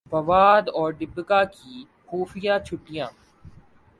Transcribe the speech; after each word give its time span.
فواد 0.11 0.63
اور 0.77 0.89
دپیکا 0.99 1.41
کی 1.53 1.73
خفیہ 2.07 2.55
چھٹیاں 2.65 3.09